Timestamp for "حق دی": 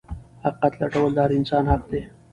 1.71-2.01